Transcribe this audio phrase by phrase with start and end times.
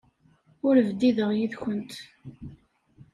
[0.67, 1.93] Ur bdideɣ yid-went.